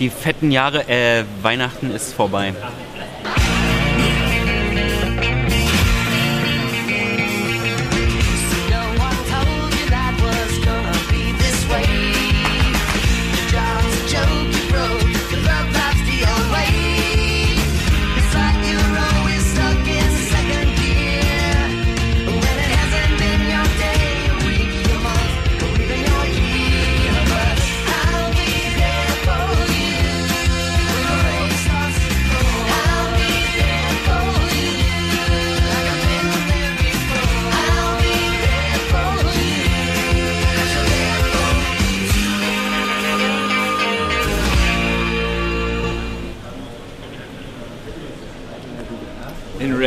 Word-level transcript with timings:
Die 0.00 0.10
fetten 0.10 0.50
Jahre, 0.50 0.88
äh, 0.88 1.24
Weihnachten 1.42 1.90
ist 1.92 2.12
vorbei. 2.12 2.54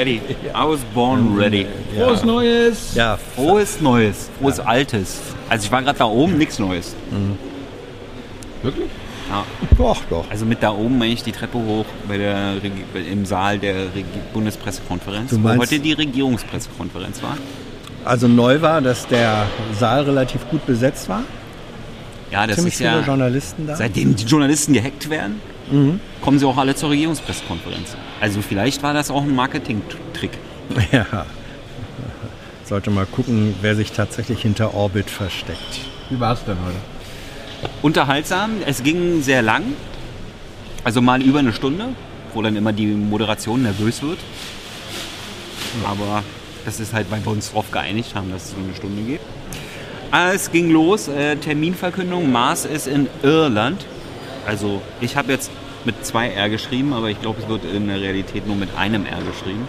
Ready. 0.05 0.21
I 0.53 0.63
was 0.65 0.79
born 0.93 1.35
ready. 1.37 1.65
Frohes 1.95 2.23
Neues! 2.23 2.95
Ja, 2.95 3.17
Frohes 3.35 3.81
Neues, 3.81 4.29
frohes 4.39 4.59
Altes. 4.59 5.19
Also 5.49 5.65
ich 5.65 5.71
war 5.71 5.81
gerade 5.81 5.97
da 5.97 6.05
oben, 6.05 6.37
nichts 6.37 6.59
Neues. 6.59 6.95
Wirklich? 8.63 8.89
doch, 9.77 9.97
doch. 10.09 10.25
Also 10.29 10.45
mit 10.45 10.61
da 10.63 10.71
oben 10.71 10.97
meine 10.97 11.13
ich 11.13 11.23
die 11.23 11.31
Treppe 11.31 11.57
hoch 11.57 11.85
bei 12.07 12.17
der 12.17 12.53
im 13.11 13.25
Saal 13.25 13.57
der 13.59 13.75
Bundespressekonferenz, 14.33 15.31
Du 15.31 15.37
wo 15.37 15.39
meinst- 15.41 15.61
heute 15.71 15.79
die 15.79 15.93
Regierungspressekonferenz 15.93 17.21
war. 17.23 17.37
Also 18.05 18.27
neu 18.27 18.61
war, 18.61 18.81
dass 18.81 19.07
der 19.07 19.47
Saal 19.77 20.03
relativ 20.03 20.47
gut 20.49 20.65
besetzt 20.67 21.09
war. 21.09 21.23
Ja, 22.31 22.45
das 22.45 22.57
Ziemlich 22.57 22.75
ist 22.75 22.77
viele 22.79 22.91
ja 22.91 23.01
Journalisten 23.01 23.65
da. 23.67 23.75
seitdem 23.75 24.15
die 24.15 24.23
Journalisten 24.25 24.73
gehackt 24.73 25.09
werden, 25.09 25.41
kommen 26.21 26.39
sie 26.39 26.45
auch 26.45 26.57
alle 26.57 26.75
zur 26.75 26.91
Regierungspressekonferenz. 26.91 27.95
Also 28.21 28.41
vielleicht 28.41 28.83
war 28.83 28.93
das 28.93 29.09
auch 29.11 29.23
ein 29.23 29.35
Marketing-Trick. 29.35 30.31
Ja. 30.91 31.25
Sollte 32.63 32.89
mal 32.89 33.05
gucken, 33.05 33.53
wer 33.61 33.75
sich 33.75 33.91
tatsächlich 33.91 34.41
hinter 34.41 34.73
Orbit 34.73 35.09
versteckt. 35.11 35.81
Wie 36.09 36.19
war 36.19 36.33
es 36.33 36.43
denn 36.43 36.57
heute? 36.65 37.69
Unterhaltsam, 37.83 38.51
es 38.65 38.81
ging 38.81 39.21
sehr 39.21 39.43
lang, 39.43 39.63
also 40.83 41.01
mal 41.01 41.21
über 41.21 41.39
eine 41.39 41.53
Stunde, 41.53 41.89
wo 42.33 42.41
dann 42.41 42.55
immer 42.55 42.73
die 42.73 42.87
Moderation 42.87 43.61
nervös 43.61 44.01
wird. 44.01 44.17
Aber 45.85 46.23
das 46.65 46.79
ist 46.79 46.93
halt, 46.93 47.11
weil 47.11 47.23
wir 47.23 47.31
uns 47.31 47.49
darauf 47.49 47.69
geeinigt 47.71 48.15
haben, 48.15 48.31
dass 48.31 48.45
es 48.45 48.51
so 48.51 48.57
eine 48.57 48.73
Stunde 48.75 49.03
geht. 49.03 49.21
Ah, 50.11 50.31
Es 50.31 50.51
ging 50.51 50.71
los, 50.71 51.07
äh, 51.07 51.35
Terminverkündung, 51.35 52.31
Mars 52.31 52.65
ist 52.65 52.87
in 52.87 53.07
Irland. 53.21 53.85
Also 54.45 54.81
ich 55.01 55.15
habe 55.17 55.31
jetzt 55.31 55.51
mit 55.85 56.05
zwei 56.05 56.29
R 56.29 56.49
geschrieben, 56.49 56.93
aber 56.93 57.09
ich 57.09 57.19
glaube, 57.21 57.41
es 57.41 57.47
wird 57.47 57.65
in 57.65 57.87
der 57.87 57.99
Realität 58.01 58.47
nur 58.47 58.55
mit 58.55 58.69
einem 58.77 59.05
R 59.05 59.21
geschrieben. 59.23 59.67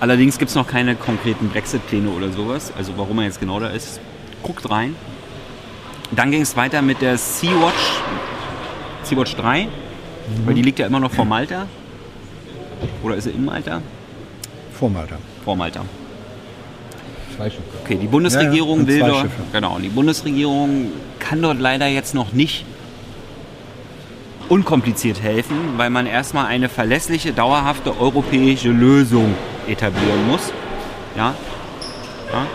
Allerdings 0.00 0.38
gibt 0.38 0.48
es 0.50 0.56
noch 0.56 0.66
keine 0.66 0.96
konkreten 0.96 1.48
Brexit-Pläne 1.48 2.10
oder 2.10 2.30
sowas. 2.32 2.72
Also 2.76 2.92
warum 2.96 3.18
er 3.20 3.26
jetzt 3.26 3.38
genau 3.38 3.60
da 3.60 3.68
ist, 3.68 4.00
guckt 4.42 4.68
rein. 4.68 4.96
Dann 6.10 6.30
ging 6.32 6.42
es 6.42 6.56
weiter 6.56 6.82
mit 6.82 7.00
der 7.00 7.16
Sea-Watch, 7.16 8.00
Sea-Watch 9.04 9.36
3, 9.36 9.68
weil 10.44 10.54
die 10.54 10.62
liegt 10.62 10.78
ja 10.80 10.86
immer 10.86 11.00
noch 11.00 11.12
vor 11.12 11.24
Malta. 11.24 11.66
Oder 13.02 13.14
ist 13.16 13.24
sie 13.24 13.30
in 13.30 13.44
Malta? 13.44 13.80
Vor 14.72 14.90
Malta. 14.90 15.16
Vor 15.44 15.56
Malta. 15.56 15.82
Zwei 17.36 17.48
Schiffe. 17.48 17.62
Okay, 17.84 17.96
die 17.96 18.08
Bundesregierung 18.08 18.86
Ja, 18.86 18.94
ja, 18.94 19.06
will 19.06 19.14
Schiffe. 19.14 19.42
genau, 19.52 19.78
die 19.78 19.88
Bundesregierung 19.88 20.88
kann 21.32 21.40
dort 21.40 21.60
leider 21.60 21.86
jetzt 21.86 22.14
noch 22.14 22.34
nicht 22.34 22.66
unkompliziert 24.50 25.22
helfen, 25.22 25.56
weil 25.78 25.88
man 25.88 26.04
erstmal 26.04 26.44
eine 26.44 26.68
verlässliche, 26.68 27.32
dauerhafte 27.32 27.98
europäische 27.98 28.68
Lösung 28.68 29.34
etablieren 29.66 30.28
muss. 30.28 30.52
Ja? 31.16 31.34
ja? 32.30 32.46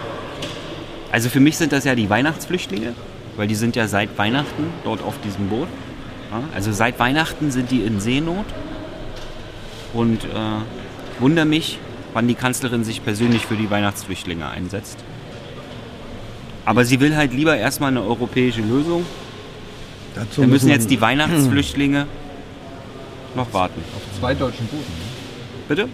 Also 1.11 1.29
für 1.29 1.39
mich 1.39 1.57
sind 1.57 1.71
das 1.71 1.85
ja 1.85 1.95
die 1.95 2.07
Weihnachtsflüchtlinge, 2.07 2.93
weil 3.35 3.47
die 3.47 3.55
sind 3.55 3.75
ja 3.75 3.87
seit 3.87 4.15
Weihnachten 4.19 4.71
dort 4.83 5.01
auf 5.01 5.19
diesem 5.21 5.49
Boot. 5.49 5.69
Ja? 6.29 6.43
Also 6.53 6.71
seit 6.71 6.99
Weihnachten 6.99 7.49
sind 7.49 7.71
die 7.71 7.81
in 7.81 7.99
Seenot 7.99 8.45
und 9.95 10.23
äh, 10.23 10.27
wundere 11.19 11.47
mich, 11.47 11.79
wann 12.13 12.27
die 12.27 12.35
Kanzlerin 12.35 12.83
sich 12.83 13.03
persönlich 13.03 13.43
für 13.43 13.55
die 13.55 13.71
Weihnachtsflüchtlinge 13.71 14.47
einsetzt. 14.47 15.03
Aber 16.67 16.83
sie 16.83 16.99
will 16.99 17.15
halt 17.15 17.31
lieber 17.31 17.55
erstmal 17.55 17.91
eine 17.91 18.01
europäische 18.01 18.59
Lösung. 18.59 19.05
Dazu 20.15 20.41
Wir 20.41 20.49
müssen 20.49 20.67
jetzt 20.67 20.89
die 20.89 20.99
Weihnachtsflüchtlinge 20.99 22.07
noch 23.35 23.53
warten. 23.53 23.81
Auf 23.95 24.19
zwei 24.19 24.33
deutschen 24.33 24.67
Booten. 24.67 24.83
Ne? 24.83 25.63
Bitte? 25.69 25.87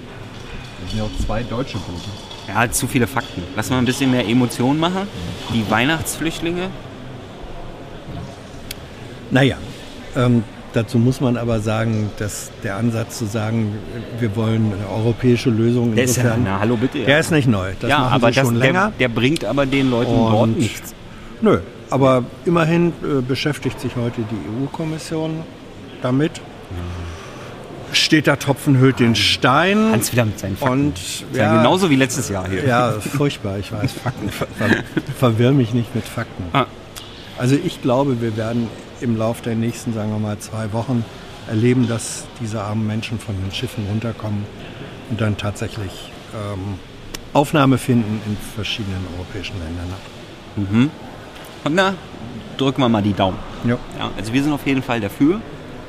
Das 0.81 0.89
sind 0.89 0.97
ja 0.97 1.05
auch 1.05 1.25
zwei 1.27 1.43
deutsche 1.43 1.77
Boote. 1.77 2.09
Ja, 2.47 2.71
zu 2.71 2.87
viele 2.87 3.05
Fakten. 3.05 3.43
Lass 3.55 3.69
mal 3.69 3.77
ein 3.77 3.85
bisschen 3.85 4.09
mehr 4.09 4.27
Emotionen 4.27 4.79
machen. 4.79 5.07
Die 5.53 5.63
Weihnachtsflüchtlinge. 5.69 6.71
Naja, 9.29 9.57
ähm, 10.15 10.43
dazu 10.73 10.97
muss 10.97 11.21
man 11.21 11.37
aber 11.37 11.59
sagen, 11.59 12.09
dass 12.17 12.51
der 12.63 12.75
Ansatz 12.77 13.17
zu 13.19 13.25
sagen, 13.25 13.73
wir 14.19 14.35
wollen 14.35 14.73
eine 14.73 14.89
europäische 14.95 15.49
Lösung, 15.49 15.95
Der 15.95 16.03
ist 16.05 16.17
ja, 16.17 16.23
insofern, 16.23 16.43
na 16.43 16.59
hallo 16.59 16.75
bitte. 16.77 16.99
Ja, 16.99 17.05
der 17.05 17.19
ist 17.19 17.31
nicht 17.31 17.47
neu. 17.47 17.71
Das 17.79 17.89
ja 17.89 17.97
aber 17.99 18.31
das, 18.31 18.45
schon 18.45 18.55
der, 18.55 18.63
länger. 18.67 18.91
der 18.99 19.07
bringt 19.09 19.45
aber 19.45 19.65
den 19.65 19.89
Leuten 19.89 20.11
dort 20.15 20.43
Und- 20.43 20.59
nichts. 20.59 20.93
Nö, 21.41 21.59
aber 21.89 22.23
immerhin 22.45 22.89
äh, 23.03 23.21
beschäftigt 23.21 23.79
sich 23.79 23.95
heute 23.95 24.21
die 24.21 24.63
EU-Kommission 24.63 25.41
damit. 26.01 26.41
Steht 27.91 28.25
da 28.25 28.35
Tropfen 28.37 28.79
hüllt 28.79 28.99
den 28.99 29.13
Stein. 29.15 29.91
Hans 29.91 30.11
wieder 30.11 30.25
mit 30.25 30.39
seinen 30.39 30.57
Fakten. 30.57 30.73
Und 30.87 30.93
ja, 31.33 31.43
ja, 31.43 31.57
genauso 31.57 31.91
wie 31.91 31.95
letztes 31.95 32.27
Jahr 32.29 32.49
hier. 32.49 32.65
Ja, 32.65 32.91
furchtbar, 32.93 33.59
ich 33.59 33.71
weiß. 33.71 33.91
Fakten. 34.03 34.29
Ver 34.29 34.47
ver 34.57 34.69
verwirr 35.19 35.51
mich 35.51 35.75
nicht 35.75 35.93
mit 35.93 36.03
Fakten. 36.05 36.45
Ah. 36.53 36.65
Also 37.37 37.55
ich 37.63 37.83
glaube, 37.83 38.19
wir 38.19 38.35
werden 38.35 38.67
im 39.03 39.17
Laufe 39.17 39.43
der 39.43 39.55
nächsten, 39.55 39.93
sagen 39.93 40.11
wir 40.11 40.19
mal, 40.19 40.39
zwei 40.39 40.71
Wochen 40.73 41.03
erleben, 41.47 41.87
dass 41.87 42.25
diese 42.41 42.61
armen 42.61 42.87
Menschen 42.87 43.19
von 43.19 43.35
den 43.35 43.51
Schiffen 43.51 43.85
runterkommen 43.89 44.45
und 45.09 45.19
dann 45.21 45.37
tatsächlich 45.37 45.91
ähm, 46.33 46.79
Aufnahme 47.33 47.77
finden 47.77 48.21
in 48.25 48.37
verschiedenen 48.55 49.05
europäischen 49.17 49.55
Ländern. 49.59 50.89
Und 51.63 51.75
na, 51.75 51.95
drücken 52.57 52.81
wir 52.81 52.89
mal 52.89 53.01
die 53.01 53.13
Daumen. 53.13 53.37
Ja. 53.65 53.77
Ja, 53.97 54.11
also 54.17 54.33
wir 54.33 54.43
sind 54.43 54.53
auf 54.53 54.65
jeden 54.65 54.83
Fall 54.83 55.01
dafür, 55.01 55.41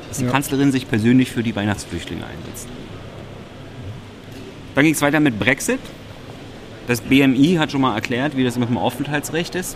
dass 0.09 0.17
die 0.17 0.25
Ja. 0.25 0.31
Kanzlerin 0.31 0.71
sich 0.71 0.87
persönlich 0.89 1.31
für 1.31 1.43
die 1.43 1.55
Weihnachtsflüchtlinge 1.55 2.23
einsetzt. 2.25 2.67
Dann 4.73 4.83
ging 4.83 4.93
es 4.93 5.01
weiter 5.01 5.19
mit 5.19 5.39
Brexit. 5.39 5.79
Das 6.87 7.01
BMI 7.01 7.55
hat 7.59 7.71
schon 7.71 7.81
mal 7.81 7.95
erklärt, 7.95 8.35
wie 8.35 8.43
das 8.43 8.57
mit 8.57 8.69
dem 8.69 8.77
Aufenthaltsrecht 8.77 9.55
ist, 9.55 9.75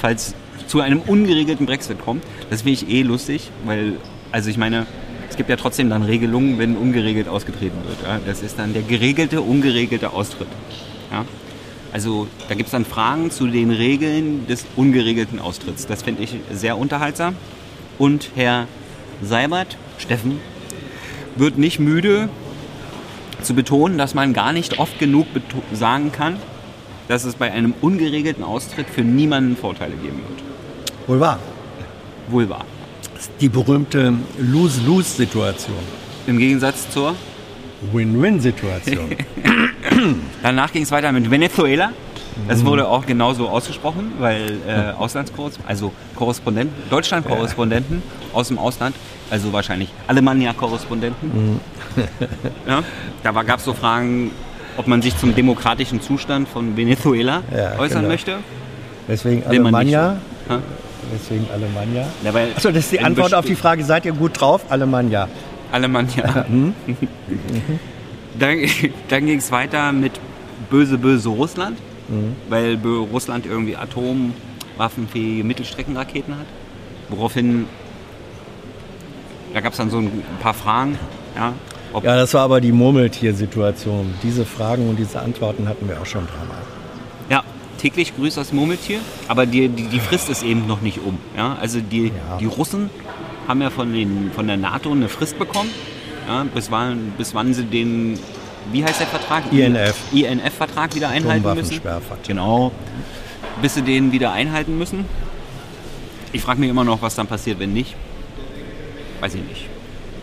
falls 0.00 0.34
zu 0.66 0.80
einem 0.80 1.00
ungeregelten 1.00 1.66
Brexit 1.66 2.00
kommt. 2.00 2.24
Das 2.48 2.62
finde 2.62 2.82
ich 2.82 2.88
eh 2.90 3.02
lustig, 3.02 3.50
weil, 3.64 3.94
also 4.32 4.50
ich 4.50 4.56
meine, 4.56 4.86
es 5.28 5.36
gibt 5.36 5.48
ja 5.48 5.56
trotzdem 5.56 5.88
dann 5.88 6.02
Regelungen, 6.02 6.58
wenn 6.58 6.76
ungeregelt 6.76 7.28
ausgetreten 7.28 7.78
wird. 7.86 8.02
Ja? 8.02 8.20
Das 8.26 8.42
ist 8.42 8.58
dann 8.58 8.72
der 8.72 8.82
geregelte, 8.82 9.40
ungeregelte 9.40 10.12
Austritt. 10.12 10.48
Ja? 11.10 11.24
Also 11.92 12.26
da 12.48 12.54
gibt 12.54 12.66
es 12.66 12.72
dann 12.72 12.84
Fragen 12.84 13.30
zu 13.30 13.46
den 13.46 13.70
Regeln 13.70 14.46
des 14.46 14.64
ungeregelten 14.76 15.38
Austritts. 15.38 15.86
Das 15.86 16.02
finde 16.02 16.22
ich 16.22 16.36
sehr 16.52 16.78
unterhaltsam. 16.78 17.36
Und 17.98 18.30
Herr 18.34 18.66
Seibert, 19.22 19.76
Steffen, 19.98 20.40
wird 21.36 21.58
nicht 21.58 21.78
müde 21.78 22.28
zu 23.42 23.54
betonen, 23.54 23.98
dass 23.98 24.14
man 24.14 24.32
gar 24.32 24.52
nicht 24.52 24.78
oft 24.78 24.98
genug 24.98 25.26
sagen 25.72 26.12
kann, 26.12 26.36
dass 27.08 27.24
es 27.24 27.34
bei 27.34 27.50
einem 27.50 27.74
ungeregelten 27.80 28.44
Austritt 28.44 28.88
für 28.88 29.02
niemanden 29.02 29.56
Vorteile 29.56 29.94
geben 29.96 30.18
wird. 30.28 30.49
Wohl 31.10 31.18
wahr. 31.18 31.40
Wohl 32.28 32.48
wahr. 32.48 32.64
Die 33.40 33.48
berühmte 33.48 34.14
Lose-Lose-Situation. 34.38 35.74
Im 36.28 36.38
Gegensatz 36.38 36.88
zur. 36.88 37.16
Win-Win-Situation. 37.92 39.16
Danach 40.44 40.72
ging 40.72 40.84
es 40.84 40.92
weiter 40.92 41.10
mit 41.10 41.28
Venezuela. 41.28 41.90
Das 42.46 42.64
wurde 42.64 42.86
auch 42.86 43.06
genauso 43.06 43.48
ausgesprochen, 43.48 44.12
weil 44.20 44.58
äh, 44.68 44.92
Auslandskorrespondenten, 44.92 45.68
also 45.68 45.92
Korrespondenten, 46.14 46.76
Deutschland-Korrespondenten 46.90 48.04
aus 48.32 48.46
dem 48.46 48.58
Ausland, 48.60 48.94
also 49.30 49.52
wahrscheinlich 49.52 49.88
Alemannia-Korrespondenten. 50.06 51.58
ja, 52.68 52.84
da 53.24 53.42
gab 53.42 53.58
es 53.58 53.64
so 53.64 53.74
Fragen, 53.74 54.30
ob 54.76 54.86
man 54.86 55.02
sich 55.02 55.16
zum 55.18 55.34
demokratischen 55.34 56.00
Zustand 56.00 56.48
von 56.48 56.76
Venezuela 56.76 57.42
Ja, 57.52 57.80
äußern 57.80 58.02
genau. 58.02 58.12
möchte. 58.12 58.36
Deswegen 59.08 59.44
Alemannia 59.44 60.18
Deswegen 61.12 61.46
Alemannia. 61.52 62.06
Ja, 62.24 62.32
Achso, 62.56 62.70
das 62.70 62.84
ist 62.84 62.92
die 62.92 63.00
Antwort 63.00 63.34
auf 63.34 63.44
die 63.44 63.54
Frage, 63.56 63.84
seid 63.84 64.04
ihr 64.04 64.12
gut 64.12 64.40
drauf? 64.40 64.62
Alemannia. 64.68 65.28
Alemannia. 65.72 66.46
Hm? 66.46 66.74
dann 68.38 68.58
dann 69.08 69.26
ging 69.26 69.38
es 69.38 69.50
weiter 69.52 69.92
mit 69.92 70.12
böse, 70.70 70.98
böse 70.98 71.28
Russland, 71.28 71.78
Mhm. 72.08 72.34
weil 72.48 72.76
Russland 73.12 73.46
irgendwie 73.46 73.76
atomwaffenfähige 73.76 75.44
Mittelstreckenraketen 75.44 76.34
hat. 76.34 76.46
Woraufhin, 77.08 77.66
da 79.54 79.60
gab 79.60 79.72
es 79.72 79.78
dann 79.78 79.90
so 79.90 79.98
ein 79.98 80.22
paar 80.42 80.54
Fragen, 80.54 80.98
ja, 81.36 81.52
ob, 81.92 82.04
Ja, 82.04 82.16
das 82.16 82.34
war 82.34 82.42
aber 82.42 82.60
die 82.60 82.72
Murmeltier-Situation. 82.72 84.14
Diese 84.24 84.44
Fragen 84.44 84.88
und 84.88 84.96
diese 84.98 85.20
Antworten 85.20 85.68
hatten 85.68 85.88
wir 85.88 86.00
auch 86.00 86.06
schon 86.06 86.26
dreimal. 86.26 86.62
Täglich 87.80 88.14
grüßt 88.16 88.36
das 88.36 88.52
Murmeltier, 88.52 88.98
aber 89.28 89.46
die, 89.46 89.68
die, 89.68 89.84
die 89.84 90.00
Frist 90.00 90.28
ist 90.28 90.42
eben 90.42 90.66
noch 90.66 90.80
nicht 90.82 90.98
um. 91.04 91.18
Ja? 91.36 91.56
Also 91.60 91.80
die, 91.80 92.08
Ja. 92.08 92.36
die 92.38 92.46
Russen 92.46 92.90
haben 93.48 93.62
ja 93.62 93.70
von, 93.70 93.92
den, 93.92 94.30
von 94.34 94.46
der 94.46 94.56
NATO 94.56 94.92
eine 94.92 95.08
Frist 95.08 95.38
bekommen, 95.38 95.70
ja, 96.28 96.44
bis, 96.54 96.70
wann, 96.70 97.12
bis 97.16 97.34
wann 97.34 97.54
sie 97.54 97.64
den, 97.64 98.18
wie 98.72 98.84
heißt 98.84 99.00
der 99.00 99.06
Vertrag? 99.06 99.50
INF. 99.52 99.96
INF-Vertrag 100.12 100.94
wieder 100.94 101.08
einhalten 101.08 101.54
müssen. 101.54 101.80
Genau. 102.26 102.72
Bis 103.62 103.74
sie 103.74 103.82
den 103.82 104.12
wieder 104.12 104.32
einhalten 104.32 104.78
müssen. 104.78 105.06
Ich 106.32 106.42
frage 106.42 106.60
mich 106.60 106.70
immer 106.70 106.84
noch, 106.84 107.02
was 107.02 107.14
dann 107.16 107.26
passiert, 107.26 107.58
wenn 107.58 107.72
nicht. 107.72 107.96
Weiß 109.20 109.34
ich 109.34 109.42
nicht. 109.42 109.66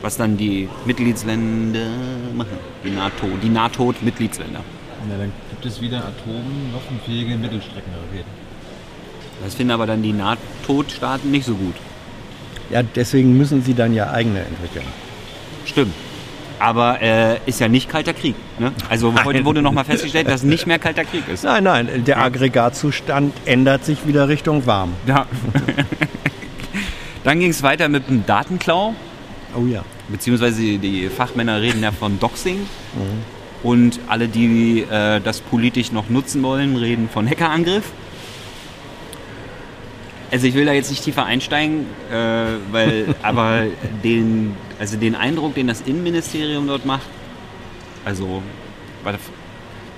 Was 0.02 0.16
dann 0.16 0.38
die 0.38 0.70
Mitgliedsländer 0.86 1.88
machen. 2.36 2.58
Die 2.86 2.92
NATO, 2.92 3.28
die 3.44 3.50
NATO-Mitgliedsländer. 3.50 4.62
Ja, 5.10 5.18
dann 5.18 5.32
gibt 5.52 5.66
es 5.66 5.82
wieder 5.82 6.00
atomwaffenfähige 6.00 7.38
Mittelstreckenraketen. 7.38 8.32
Das 9.44 9.56
finden 9.56 9.72
aber 9.72 9.86
dann 9.86 10.02
die 10.02 10.14
NATO-Staaten 10.14 11.30
nicht 11.30 11.46
so 11.46 11.56
gut. 11.56 11.76
Ja, 12.70 12.82
deswegen 12.84 13.38
müssen 13.38 13.62
sie 13.62 13.74
dann 13.74 13.94
ja 13.94 14.12
eigene 14.12 14.40
entwickeln. 14.40 14.86
Stimmt. 15.66 15.94
Aber 16.60 17.02
äh, 17.02 17.38
ist 17.46 17.60
ja 17.60 17.68
nicht 17.68 17.88
kalter 17.88 18.14
Krieg. 18.14 18.36
Ne? 18.58 18.72
Also 18.90 19.14
heute 19.24 19.46
wurde 19.46 19.62
nochmal 19.62 19.86
festgestellt, 19.86 20.28
dass 20.28 20.42
nicht 20.42 20.66
mehr 20.66 20.80
kalter 20.80 21.06
Krieg 21.06 21.28
ist. 21.28 21.44
Nein, 21.44 21.64
nein, 21.64 22.04
der 22.06 22.20
Aggregatzustand 22.20 23.34
ändert 23.46 23.86
sich 23.86 24.08
wieder 24.08 24.28
Richtung 24.28 24.66
warm. 24.66 24.94
Ja. 25.06 25.28
Dann 27.24 27.40
ging 27.40 27.52
es 27.52 27.62
weiter 27.62 27.90
mit 27.90 28.10
dem 28.10 28.26
Datenklau. 28.26 28.96
Oh 29.56 29.66
ja. 29.66 29.84
beziehungsweise 30.10 30.78
die 30.78 31.10
Fachmänner 31.10 31.62
reden 31.62 31.84
ja 31.84 31.92
von 31.92 32.20
Doxing. 32.20 32.66
Und 33.64 34.00
alle, 34.08 34.28
die 34.28 34.82
äh, 34.82 35.20
das 35.20 35.42
politisch 35.42 35.92
noch 35.92 36.10
nutzen 36.10 36.44
wollen, 36.44 36.76
reden 36.76 37.10
von 37.10 37.28
Hackerangriff. 37.28 37.92
Also 40.30 40.46
ich 40.46 40.54
will 40.54 40.66
da 40.66 40.74
jetzt 40.74 40.90
nicht 40.90 41.04
tiefer 41.04 41.26
einsteigen, 41.26 41.86
äh, 42.12 42.16
weil 42.72 43.16
aber 43.24 43.64
den, 44.04 44.56
also 44.80 44.98
den 44.98 45.16
Eindruck, 45.16 45.56
den 45.56 45.68
das 45.68 45.82
Innenministerium 45.82 46.68
dort 46.68 46.86
macht, 46.86 47.08
also 48.06 48.42
da, 49.04 49.14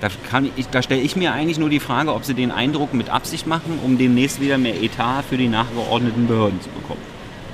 da, 0.00 0.08
kann 0.30 0.50
ich, 0.56 0.68
da 0.68 0.82
stelle 0.82 1.00
ich 1.00 1.16
mir 1.16 1.32
eigentlich 1.32 1.58
nur 1.58 1.68
die 1.68 1.80
Frage, 1.80 2.14
ob 2.14 2.24
sie 2.24 2.34
den 2.34 2.50
Eindruck 2.50 2.94
mit 2.94 3.10
Absicht 3.10 3.46
machen, 3.46 3.78
um 3.84 3.98
demnächst 3.98 4.40
wieder 4.40 4.56
mehr 4.56 4.80
Etat 4.80 5.24
für 5.28 5.36
die 5.36 5.48
nachgeordneten 5.48 6.26
Behörden 6.26 6.60
zu 6.60 6.70
bekommen. 6.70 7.00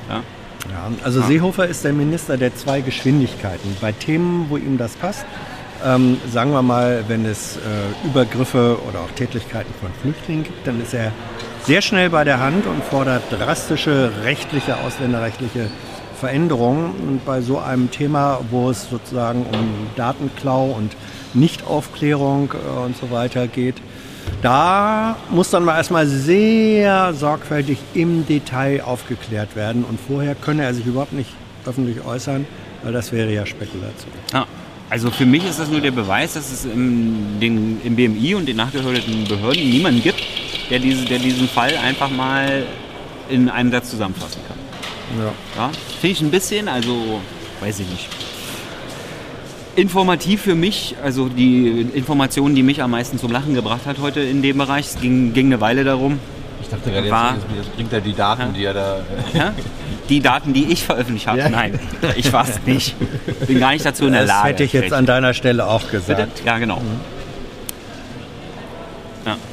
Ja? 0.08 0.22
Ja, 0.70 0.90
also 1.04 1.22
Seehofer 1.22 1.66
ist 1.66 1.84
der 1.84 1.92
Minister 1.92 2.36
der 2.36 2.54
zwei 2.56 2.80
Geschwindigkeiten. 2.80 3.76
Bei 3.80 3.92
Themen, 3.92 4.46
wo 4.48 4.56
ihm 4.56 4.78
das 4.78 4.94
passt, 4.94 5.24
ähm, 5.84 6.18
sagen 6.32 6.52
wir 6.52 6.62
mal, 6.62 7.04
wenn 7.08 7.24
es 7.24 7.56
äh, 7.56 8.06
Übergriffe 8.06 8.78
oder 8.88 9.00
auch 9.00 9.10
Tätlichkeiten 9.16 9.72
von 9.80 9.90
Flüchtlingen 10.02 10.44
gibt, 10.44 10.66
dann 10.66 10.80
ist 10.80 10.94
er 10.94 11.12
sehr 11.64 11.82
schnell 11.82 12.10
bei 12.10 12.24
der 12.24 12.40
Hand 12.40 12.66
und 12.66 12.82
fordert 12.84 13.22
drastische 13.30 14.10
rechtliche, 14.22 14.76
ausländerrechtliche 14.78 15.68
Veränderungen. 16.18 16.92
Und 16.92 17.24
bei 17.24 17.40
so 17.40 17.58
einem 17.58 17.90
Thema, 17.90 18.40
wo 18.50 18.70
es 18.70 18.88
sozusagen 18.88 19.46
um 19.46 19.88
Datenklau 19.96 20.66
und 20.66 20.96
Nichtaufklärung 21.34 22.52
äh, 22.52 22.84
und 22.84 22.96
so 22.96 23.10
weiter 23.10 23.48
geht, 23.48 23.76
da 24.42 25.16
muss 25.30 25.50
dann 25.50 25.64
mal 25.64 25.76
erstmal 25.76 26.06
sehr 26.06 27.14
sorgfältig 27.14 27.78
im 27.94 28.26
Detail 28.26 28.82
aufgeklärt 28.82 29.56
werden 29.56 29.84
und 29.84 30.00
vorher 30.00 30.34
könne 30.34 30.64
er 30.64 30.74
sich 30.74 30.86
überhaupt 30.86 31.12
nicht 31.12 31.30
öffentlich 31.64 32.04
äußern, 32.04 32.46
weil 32.82 32.92
das 32.92 33.12
wäre 33.12 33.32
ja 33.32 33.46
Spekulation. 33.46 34.12
Ja, 34.32 34.46
also 34.88 35.10
für 35.10 35.26
mich 35.26 35.44
ist 35.44 35.58
das 35.58 35.68
nur 35.68 35.80
der 35.80 35.90
Beweis, 35.90 36.34
dass 36.34 36.50
es 36.52 36.64
im, 36.64 37.40
den, 37.40 37.80
im 37.82 37.96
BMI 37.96 38.34
und 38.34 38.46
den 38.46 38.56
nachgehörten 38.56 39.24
Behörden 39.24 39.68
niemanden 39.68 40.02
gibt, 40.02 40.22
der, 40.70 40.78
diese, 40.78 41.04
der 41.04 41.18
diesen 41.18 41.48
Fall 41.48 41.76
einfach 41.76 42.10
mal 42.10 42.64
in 43.28 43.48
einem 43.48 43.70
Satz 43.72 43.90
zusammenfassen 43.90 44.40
kann. 44.46 44.56
Ja. 45.18 45.32
Ja, 45.56 45.70
Finde 46.00 46.12
ich 46.12 46.20
ein 46.20 46.30
bisschen, 46.30 46.68
also 46.68 47.20
weiß 47.60 47.80
ich 47.80 47.88
nicht. 47.88 48.08
Informativ 49.74 50.42
für 50.42 50.54
mich, 50.54 50.94
also 51.02 51.28
die 51.28 51.82
Information, 51.92 52.54
die 52.54 52.62
mich 52.62 52.82
am 52.82 52.92
meisten 52.92 53.18
zum 53.18 53.30
Lachen 53.30 53.54
gebracht 53.54 53.82
hat 53.86 53.98
heute 54.00 54.20
in 54.20 54.40
dem 54.40 54.56
Bereich, 54.56 54.86
es 54.86 55.00
ging, 55.00 55.34
ging 55.34 55.46
eine 55.46 55.60
Weile 55.60 55.84
darum, 55.84 56.18
Ich 56.62 56.68
dachte 56.68 56.90
gerade, 56.90 57.06
jetzt, 57.06 57.46
jetzt 57.56 57.76
bringt 57.76 57.92
er 57.92 58.00
die 58.00 58.14
Daten, 58.14 58.54
die 58.54 58.64
er 58.64 58.72
da. 58.74 59.00
ja, 59.34 59.52
die 60.08 60.20
Daten, 60.20 60.52
die 60.52 60.64
ich 60.72 60.84
veröffentlicht 60.84 61.26
habe. 61.26 61.38
Ja. 61.38 61.48
Nein, 61.48 61.78
ich 62.16 62.32
war 62.32 62.46
es 62.48 62.60
nicht. 62.66 62.94
Bin 63.46 63.58
gar 63.60 63.72
nicht 63.72 63.84
dazu 63.84 64.06
in 64.06 64.12
der 64.12 64.22
Das 64.22 64.28
Lage. 64.30 64.48
hätte 64.48 64.64
ich 64.64 64.72
jetzt 64.72 64.92
an 64.92 65.06
deiner 65.06 65.34
Stelle 65.34 65.66
auch 65.66 65.82
Bitte? 65.82 65.98
gesagt. 65.98 66.42
Ja, 66.44 66.58
genau. 66.58 66.80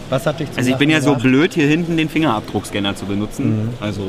Was 0.09 0.25
hat 0.27 0.39
dich 0.39 0.49
zum 0.49 0.57
Also 0.59 0.69
ich 0.69 0.75
bin 0.77 0.89
ja 0.91 1.01
so 1.01 1.15
blöd, 1.15 1.55
hier 1.55 1.65
hinten 1.67 1.97
den 1.97 2.07
Fingerabdruckscanner 2.07 2.95
zu 2.95 3.05
benutzen. 3.05 3.69
Also 3.79 4.03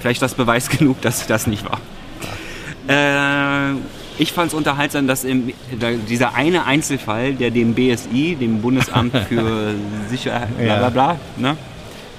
vielleicht 0.00 0.22
das 0.22 0.34
Beweis 0.34 0.68
genug, 0.78 1.00
dass 1.00 1.26
das 1.26 1.48
nicht 1.48 1.64
war. 1.64 1.80
Äh, 2.88 3.74
ich 4.18 4.32
fand 4.32 4.48
es 4.48 4.54
unterhaltsam, 4.54 5.08
dass 5.08 5.24
im, 5.24 5.52
dieser 6.08 6.34
eine 6.34 6.64
Einzelfall, 6.66 7.32
der 7.32 7.50
dem 7.50 7.74
BSI, 7.74 8.36
dem 8.38 8.60
Bundesamt 8.60 9.16
für 9.28 9.74
Sicherheit, 10.08 10.56
bla 10.56 10.76
bla 10.76 10.82
Ja. 10.82 10.90
bla, 10.90 11.16
ne? 11.36 11.56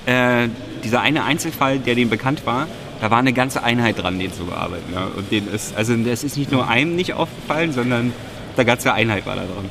äh, 0.06 0.50
dieser 0.84 1.00
eine 1.02 1.24
Einzelfall, 1.24 1.80
der 1.80 1.96
dem 1.96 2.10
bekannt 2.10 2.46
war, 2.46 2.68
da 3.02 3.10
war 3.10 3.18
eine 3.18 3.34
ganze 3.34 3.64
Einheit 3.64 4.02
dran, 4.02 4.20
den 4.20 4.32
zu 4.32 4.46
bearbeiten. 4.46 4.94
Ja? 4.94 5.08
Und 5.16 5.32
den 5.32 5.48
ist, 5.52 5.76
also 5.76 5.96
das 5.96 6.24
ist 6.24 6.38
nicht 6.38 6.52
nur 6.52 6.68
einem 6.68 6.96
nicht 6.96 7.14
aufgefallen, 7.14 7.74
sondern 7.74 8.14
eine 8.56 8.66
ganze 8.66 8.94
Einheit 8.94 9.26
war 9.26 9.36
da 9.36 9.42
dran. 9.42 9.70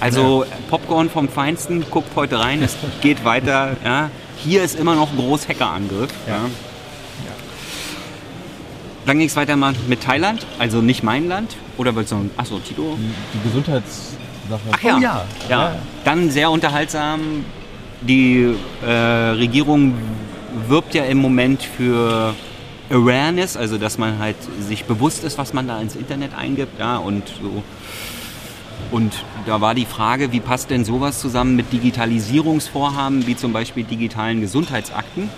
Also 0.00 0.44
Popcorn 0.68 1.08
vom 1.08 1.28
Feinsten, 1.28 1.84
guckt 1.88 2.10
heute 2.16 2.40
rein, 2.40 2.62
es 2.62 2.76
geht 3.00 3.24
weiter. 3.24 3.76
Ja. 3.84 4.10
Hier 4.38 4.64
ist 4.64 4.78
immer 4.78 4.96
noch 4.96 5.12
ein 5.12 5.16
groß 5.16 5.48
Hackerangriff. 5.48 6.10
Ja. 6.26 6.40
Dann 9.06 9.18
ging 9.18 9.28
es 9.28 9.36
weiter 9.36 9.56
mal 9.56 9.74
mit 9.86 10.02
Thailand, 10.02 10.44
also 10.58 10.80
nicht 10.80 11.02
mein 11.02 11.28
Land. 11.28 11.56
Oder 11.76 11.94
willst 11.94 12.10
du 12.10 12.16
noch, 12.16 12.24
achso, 12.36 12.58
Tito? 12.58 12.98
Die 13.34 13.48
Gesundheitssache. 13.48 14.60
Ach 14.72 14.82
ja. 14.82 14.96
Oh 14.96 15.00
ja. 15.00 15.24
ja. 15.48 15.76
Dann 16.04 16.30
sehr 16.30 16.50
unterhaltsam. 16.50 17.44
Die 18.00 18.54
äh, 18.84 18.90
Regierung 18.90 19.94
wirbt 20.68 20.94
ja 20.94 21.04
im 21.04 21.18
Moment 21.18 21.62
für 21.62 22.34
Awareness, 22.90 23.56
also 23.56 23.78
dass 23.78 23.98
man 23.98 24.18
halt 24.18 24.36
sich 24.60 24.84
bewusst 24.84 25.24
ist, 25.24 25.38
was 25.38 25.52
man 25.52 25.66
da 25.68 25.80
ins 25.80 25.96
Internet 25.96 26.34
eingibt, 26.34 26.78
ja, 26.78 26.96
und 26.98 27.26
so. 27.28 27.62
Und 28.90 29.12
da 29.46 29.60
war 29.60 29.74
die 29.74 29.86
Frage, 29.86 30.30
wie 30.32 30.40
passt 30.40 30.70
denn 30.70 30.84
sowas 30.84 31.18
zusammen 31.18 31.56
mit 31.56 31.72
Digitalisierungsvorhaben, 31.72 33.26
wie 33.26 33.36
zum 33.36 33.52
Beispiel 33.52 33.84
digitalen 33.84 34.40
Gesundheitsakten, 34.40 35.30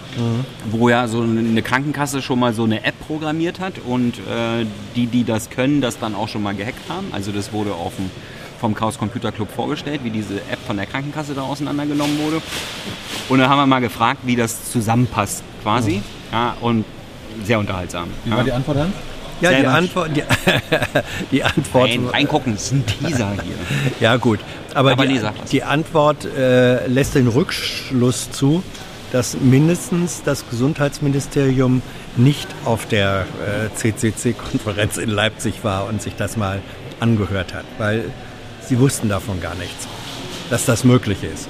wo 0.71 0.88
ja 0.88 1.07
so 1.09 1.23
eine 1.23 1.62
Krankenkasse 1.62 2.23
schon 2.23 2.38
mal 2.38 2.53
so 2.53 2.65
eine 2.65 2.85
App 2.85 2.95
programmiert 3.07 3.61
hat 3.61 3.75
und 3.87 4.19
äh, 4.19 4.67
die, 4.95 5.07
die 5.07 5.25
das 5.25 5.49
können, 5.49 5.81
das 5.81 5.99
dann 5.99 6.15
auch 6.15 6.29
schon 6.29 6.43
mal 6.43 6.55
gehackt 6.55 6.88
haben. 6.88 7.07
Also 7.12 7.33
das 7.33 7.53
wurde 7.53 7.73
dem, 7.73 8.11
vom 8.59 8.75
Chaos 8.75 8.99
Computer 8.99 9.33
Club 9.33 9.49
vorgestellt, 9.55 10.00
wie 10.03 10.11
diese 10.11 10.37
App 10.50 10.59
von 10.67 10.76
der 10.76 10.87
Krankenkasse 10.87 11.35
da 11.35 11.43
auseinandergenommen 11.43 12.19
wurde. 12.19 12.43
Und 13.29 13.38
dann 13.38 13.49
haben 13.49 13.59
wir 13.59 13.67
mal 13.67 13.81
gefragt, 13.81 14.21
wie 14.25 14.37
das 14.37 14.71
zusammenpasst 14.71 15.43
quasi. 15.62 16.03
Ja, 16.33 16.57
und 16.61 16.85
sehr 17.45 17.59
unterhaltsam. 17.59 18.09
Wie 18.25 18.31
war 18.31 18.45
die 18.45 18.52
Antwort, 18.52 18.78
Hans? 18.78 18.95
Ja, 19.40 19.52
die 19.52 19.66
Antwort, 19.66 20.16
die, 20.16 20.23
die 21.31 21.45
Antwort. 21.45 21.88
Nein, 21.88 22.07
reingucken, 22.07 22.55
das 22.55 22.64
ist 22.64 22.73
ein 22.73 22.87
Teaser 22.87 23.33
hier. 23.33 23.57
Ja 24.00 24.16
gut, 24.16 24.40
aber, 24.75 24.93
Aber 24.93 25.07
die, 25.07 25.21
die 25.52 25.62
Antwort 25.62 26.25
äh, 26.25 26.87
lässt 26.87 27.14
den 27.14 27.28
Rückschluss 27.28 28.31
zu, 28.31 28.62
dass 29.12 29.37
mindestens 29.38 30.23
das 30.25 30.49
Gesundheitsministerium 30.49 31.83
nicht 32.16 32.49
auf 32.64 32.87
der 32.87 33.26
äh, 33.47 33.75
CCC-Konferenz 33.75 34.97
in 34.97 35.11
Leipzig 35.11 35.64
war 35.64 35.87
und 35.87 36.00
sich 36.00 36.14
das 36.16 36.37
mal 36.37 36.61
angehört 36.99 37.52
hat, 37.52 37.64
weil 37.78 38.05
sie 38.62 38.78
wussten 38.78 39.09
davon 39.09 39.40
gar 39.40 39.55
nichts, 39.55 39.87
dass 40.49 40.64
das 40.64 40.85
möglich 40.85 41.19
ist. 41.23 41.49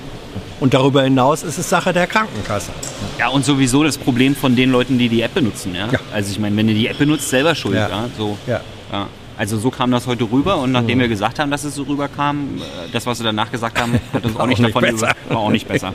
Und 0.58 0.72
darüber 0.72 1.02
hinaus 1.02 1.42
ist 1.42 1.58
es 1.58 1.68
Sache 1.68 1.92
der 1.92 2.06
Krankenkasse. 2.06 2.70
Ja, 3.18 3.28
und 3.28 3.44
sowieso 3.44 3.84
das 3.84 3.98
Problem 3.98 4.34
von 4.34 4.56
den 4.56 4.70
Leuten, 4.70 4.98
die 4.98 5.08
die 5.10 5.20
App 5.20 5.34
benutzen. 5.34 5.74
Ja? 5.74 5.88
Ja. 5.92 5.98
Also 6.14 6.30
ich 6.30 6.38
meine, 6.38 6.56
wenn 6.56 6.66
du 6.66 6.72
die 6.74 6.86
App 6.88 6.96
benutzt, 6.98 7.28
selber 7.28 7.54
schuld. 7.54 7.74
Ja. 7.76 7.88
Ja. 7.88 8.04
So, 8.16 8.38
Ja. 8.46 8.60
ja. 8.92 9.06
Also 9.38 9.58
so 9.58 9.70
kam 9.70 9.90
das 9.90 10.06
heute 10.06 10.24
rüber 10.24 10.56
und 10.56 10.72
nachdem 10.72 10.98
wir 10.98 11.08
gesagt 11.08 11.38
haben, 11.38 11.50
dass 11.50 11.62
es 11.64 11.74
so 11.74 11.82
rüberkam, 11.82 12.56
äh, 12.56 12.88
das, 12.90 13.04
was 13.04 13.18
wir 13.20 13.24
danach 13.24 13.52
gesagt 13.52 13.78
haben, 13.78 14.00
hat 14.14 14.24
uns 14.24 14.34
auch, 14.36 14.40
Auch 14.40 14.46
nicht 14.46 14.60
nicht 14.60 14.74
davon 14.74 14.82
besser. 14.90 15.12
über, 15.26 15.34
war 15.34 15.42
auch 15.42 15.50
nicht 15.50 15.68
besser. 15.68 15.92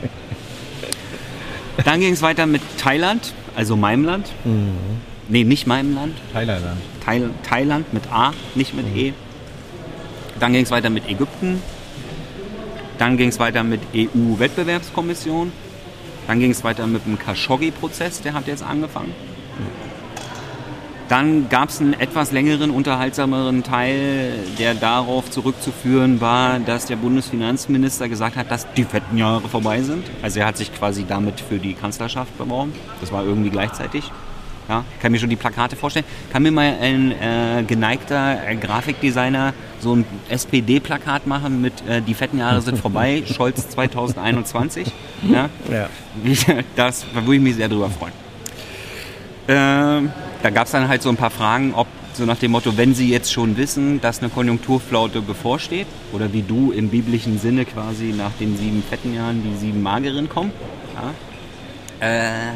Dann 1.84 1.98
ging 2.00 2.12
es 2.12 2.22
weiter 2.22 2.46
mit 2.46 2.62
Thailand, 2.78 3.32
also 3.56 3.74
meinem 3.76 4.04
Land. 4.04 4.28
Nee, 5.28 5.42
nicht 5.42 5.66
meinem 5.66 5.94
Land. 5.96 6.14
Thailand. 6.32 6.62
Thail 7.04 7.30
Thailand 7.42 7.92
mit 7.92 8.04
A, 8.12 8.32
nicht 8.54 8.74
mit 8.74 8.86
E. 8.94 9.12
Dann 10.38 10.52
ging 10.52 10.62
es 10.62 10.70
weiter 10.70 10.90
mit 10.90 11.08
Ägypten. 11.08 11.60
Dann 13.02 13.16
ging 13.16 13.30
es 13.30 13.40
weiter 13.40 13.64
mit 13.64 13.80
EU-Wettbewerbskommission. 13.96 15.50
Dann 16.28 16.38
ging 16.38 16.52
es 16.52 16.62
weiter 16.62 16.86
mit 16.86 17.04
dem 17.04 17.18
Khashoggi-Prozess, 17.18 18.22
der 18.22 18.32
hat 18.32 18.46
jetzt 18.46 18.62
angefangen. 18.62 19.12
Dann 21.08 21.48
gab 21.48 21.70
es 21.70 21.80
einen 21.80 21.94
etwas 21.94 22.30
längeren, 22.30 22.70
unterhaltsameren 22.70 23.64
Teil, 23.64 24.34
der 24.60 24.74
darauf 24.74 25.28
zurückzuführen 25.32 26.20
war, 26.20 26.60
dass 26.60 26.86
der 26.86 26.94
Bundesfinanzminister 26.94 28.08
gesagt 28.08 28.36
hat, 28.36 28.52
dass 28.52 28.72
die 28.74 28.84
fetten 28.84 29.18
Jahre 29.18 29.48
vorbei 29.48 29.82
sind. 29.82 30.04
Also 30.22 30.38
er 30.38 30.46
hat 30.46 30.56
sich 30.56 30.72
quasi 30.72 31.04
damit 31.04 31.40
für 31.40 31.58
die 31.58 31.74
Kanzlerschaft 31.74 32.38
beworben. 32.38 32.72
Das 33.00 33.10
war 33.10 33.24
irgendwie 33.24 33.50
gleichzeitig. 33.50 34.12
Ja, 34.72 34.84
kann 35.02 35.12
mir 35.12 35.18
schon 35.18 35.28
die 35.28 35.36
Plakate 35.36 35.76
vorstellen. 35.76 36.06
Kann 36.32 36.42
mir 36.42 36.50
mal 36.50 36.74
ein 36.80 37.12
äh, 37.12 37.62
geneigter 37.62 38.38
äh, 38.48 38.56
Grafikdesigner 38.56 39.52
so 39.80 39.96
ein 39.96 40.06
SPD-Plakat 40.30 41.26
machen 41.26 41.60
mit 41.60 41.86
äh, 41.86 42.00
Die 42.00 42.14
fetten 42.14 42.38
Jahre 42.38 42.62
sind 42.62 42.78
vorbei, 42.78 43.22
Scholz 43.36 43.68
2021. 43.68 44.90
Ja? 45.30 45.50
Ja. 45.70 45.88
Das, 46.74 47.04
da 47.14 47.20
würde 47.20 47.36
ich 47.36 47.42
mich 47.42 47.56
sehr 47.56 47.68
drüber 47.68 47.90
freuen. 47.90 48.14
Ähm, 49.46 50.10
da 50.42 50.48
gab 50.48 50.64
es 50.64 50.72
dann 50.72 50.88
halt 50.88 51.02
so 51.02 51.10
ein 51.10 51.16
paar 51.16 51.30
Fragen, 51.30 51.74
ob 51.74 51.86
so 52.14 52.24
nach 52.24 52.38
dem 52.38 52.52
Motto, 52.52 52.78
wenn 52.78 52.94
Sie 52.94 53.10
jetzt 53.10 53.30
schon 53.30 53.58
wissen, 53.58 54.00
dass 54.00 54.20
eine 54.20 54.30
Konjunkturflaute 54.30 55.20
bevorsteht, 55.20 55.86
oder 56.12 56.32
wie 56.32 56.42
du 56.42 56.72
im 56.72 56.88
biblischen 56.88 57.38
Sinne 57.38 57.66
quasi 57.66 58.14
nach 58.16 58.32
den 58.40 58.56
sieben 58.56 58.82
fetten 58.82 59.14
Jahren 59.14 59.42
die 59.42 59.58
sieben 59.58 59.82
mageren 59.82 60.30
kommen, 60.30 60.50
ja, 62.00 62.08
äh, 62.08 62.52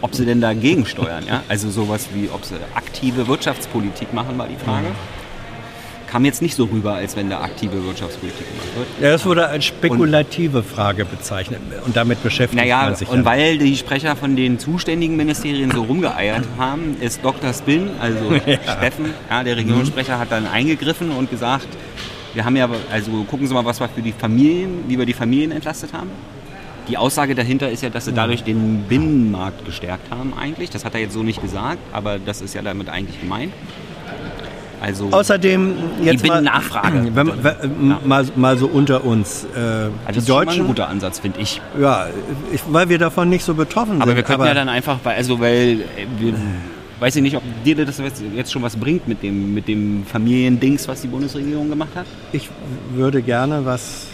ob 0.00 0.14
Sie 0.14 0.24
denn 0.24 0.40
dagegen 0.40 0.86
steuern. 0.86 1.24
Ja? 1.26 1.42
Also 1.48 1.70
sowas 1.70 2.08
wie, 2.14 2.28
ob 2.32 2.44
Sie 2.44 2.54
aktive 2.74 3.26
Wirtschaftspolitik 3.28 4.12
machen, 4.12 4.38
war 4.38 4.46
die 4.46 4.56
Frage. 4.56 4.86
Kam 6.10 6.24
jetzt 6.24 6.40
nicht 6.40 6.54
so 6.54 6.64
rüber, 6.64 6.94
als 6.94 7.16
wenn 7.16 7.28
da 7.28 7.42
aktive 7.42 7.84
Wirtschaftspolitik 7.84 8.38
gemacht 8.38 8.68
wird. 8.76 8.86
Ja, 9.02 9.10
das 9.10 9.26
wurde 9.26 9.46
als 9.48 9.66
spekulative 9.66 10.62
Frage 10.62 11.04
bezeichnet 11.04 11.60
und 11.84 11.96
damit 11.96 12.22
beschäftigt 12.22 12.62
Naja, 12.62 12.84
man 12.84 12.96
sich 12.96 13.08
und 13.08 13.18
dann. 13.18 13.24
weil 13.26 13.58
die 13.58 13.76
Sprecher 13.76 14.16
von 14.16 14.34
den 14.34 14.58
zuständigen 14.58 15.16
Ministerien 15.16 15.70
so 15.70 15.82
rumgeeiert 15.82 16.44
haben, 16.58 16.96
ist 17.00 17.22
Dr. 17.22 17.52
Spin, 17.52 17.90
also 18.00 18.32
Steffen, 18.62 19.12
ja, 19.28 19.44
der 19.44 19.58
Regierungssprecher, 19.58 20.18
hat 20.18 20.32
dann 20.32 20.46
eingegriffen 20.46 21.10
und 21.10 21.30
gesagt, 21.30 21.68
wir 22.32 22.42
haben 22.44 22.56
ja, 22.56 22.70
also 22.90 23.10
gucken 23.24 23.46
Sie 23.46 23.52
mal, 23.52 23.66
was 23.66 23.78
wir 23.78 23.88
für 23.90 24.00
die 24.00 24.12
Familien, 24.12 24.84
wie 24.88 24.98
wir 24.98 25.04
die 25.04 25.12
Familien 25.12 25.50
entlastet 25.52 25.92
haben. 25.92 26.08
Die 26.88 26.96
Aussage 26.96 27.34
dahinter 27.34 27.68
ist 27.70 27.82
ja, 27.82 27.90
dass 27.90 28.06
sie 28.06 28.12
dadurch 28.12 28.42
den 28.44 28.84
Binnenmarkt 28.88 29.64
gestärkt 29.66 30.10
haben 30.10 30.32
eigentlich. 30.38 30.70
Das 30.70 30.84
hat 30.84 30.94
er 30.94 31.00
jetzt 31.00 31.12
so 31.12 31.22
nicht 31.22 31.42
gesagt, 31.42 31.78
aber 31.92 32.18
das 32.18 32.40
ist 32.40 32.54
ja 32.54 32.62
damit 32.62 32.88
eigentlich 32.88 33.20
gemeint. 33.20 33.52
Also 34.80 35.08
Außerdem 35.10 35.74
jetzt 36.02 36.24
Die 36.24 36.28
mal, 36.28 36.36
Binnennachfrage. 36.38 37.10
wenn, 37.14 37.32
wenn, 37.44 38.08
mal, 38.08 38.24
mal 38.36 38.56
so 38.56 38.66
unter 38.68 39.04
uns. 39.04 39.44
Äh, 39.44 39.48
das 40.06 40.14
die 40.14 40.18
ist 40.20 40.26
schon 40.28 40.34
mal 40.36 40.40
ein 40.42 40.46
Deutschen, 40.46 40.66
guter 40.68 40.88
Ansatz, 40.88 41.18
finde 41.18 41.40
ich. 41.40 41.60
ja, 41.80 42.06
ich, 42.52 42.60
weil 42.70 42.88
wir 42.88 42.98
davon 42.98 43.28
nicht 43.28 43.44
so 43.44 43.54
betroffen 43.54 43.96
Aber 44.00 44.06
sind. 44.10 44.16
wir 44.16 44.22
könnten 44.22 44.46
ja 44.46 44.54
dann 44.54 44.68
einfach, 44.68 44.98
weil, 45.02 45.16
also 45.16 45.40
weil, 45.40 45.80
äh, 45.80 46.06
wir, 46.20 46.32
weiß 47.00 47.16
ich 47.16 47.22
nicht, 47.22 47.36
ob 47.36 47.42
dir 47.64 47.74
das 47.84 47.98
jetzt- 47.98 48.22
jetzt 48.34 48.52
schon 48.52 48.62
was 48.62 48.76
bringt 48.76 49.08
mit 49.08 49.22
dem, 49.22 49.52
mit 49.52 49.66
dem 49.68 50.04
Familiendings, 50.06 50.86
was 50.86 51.00
die 51.02 51.08
Bundesregierung 51.08 51.68
gemacht 51.68 51.90
hat. 51.96 52.06
ich 52.32 52.48
würde 52.94 53.20
gerne 53.20 53.64
was 53.64 54.06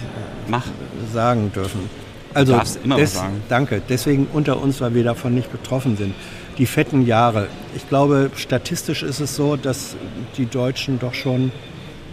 Mach. 0.49 0.65
sagen 1.13 1.53
dürfen. 1.55 2.04
Also, 2.35 2.53
darfst 2.55 2.79
immer 2.85 3.01
was 3.01 3.15
sagen. 3.15 3.43
Danke. 3.49 3.81
Deswegen 3.89 4.27
unter 4.33 4.61
uns, 4.61 4.81
weil 4.81 4.95
wir 4.95 5.05
davon 5.05 5.35
nicht 5.35 5.51
betroffen 5.53 5.97
sind. 5.97 6.15
Die 6.59 6.67
fetten 6.67 7.05
Jahre. 7.07 7.49
Ich 7.75 7.89
glaube, 7.89 8.31
statistisch 8.37 9.03
ist 9.03 9.21
es 9.21 9.35
so, 9.37 9.57
dass 9.57 9.97
die 10.37 10.47
Deutschen 10.47 10.99
doch 10.99 11.15
schon 11.15 11.51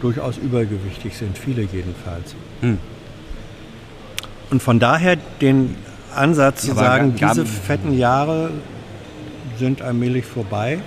durchaus 0.01 0.37
übergewichtig 0.37 1.15
sind. 1.17 1.37
Viele 1.37 1.61
jedenfalls. 1.61 2.35
Hm. 2.61 2.77
Und 4.49 4.61
von 4.61 4.79
daher 4.79 5.17
den 5.41 5.75
Ansatz 6.15 6.63
zu 6.65 6.71
aber 6.71 6.79
sagen, 6.81 7.15
gab- 7.17 7.33
diese 7.33 7.45
fetten 7.45 7.97
Jahre 7.97 8.51
sind 9.59 9.81
allmählich 9.81 10.25
vorbei, 10.25 10.79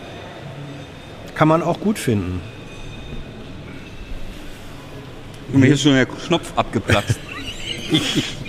kann 1.35 1.49
man 1.49 1.62
auch 1.62 1.81
gut 1.81 1.99
finden. 1.99 2.41
Mir 5.53 5.69
ist 5.69 5.83
schon 5.83 5.93
der 5.95 6.07
Knopf 6.07 6.53
abgeplatzt. 6.57 7.19